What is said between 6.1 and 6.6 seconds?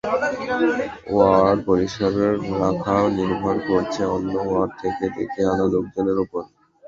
ওপর।